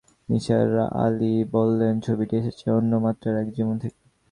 [0.29, 0.69] নিসার
[1.01, 4.01] আলি বললেন, ছবিটি এসেছে অন্য মাত্রার এক জীবন থেকে।